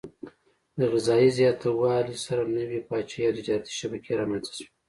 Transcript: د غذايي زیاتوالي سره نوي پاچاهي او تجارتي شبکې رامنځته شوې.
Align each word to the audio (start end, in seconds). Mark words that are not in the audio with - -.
د 0.79 0.81
غذايي 0.93 1.29
زیاتوالي 1.37 2.15
سره 2.25 2.43
نوي 2.57 2.79
پاچاهي 2.89 3.25
او 3.27 3.35
تجارتي 3.37 3.71
شبکې 3.79 4.11
رامنځته 4.19 4.53
شوې. 4.57 4.69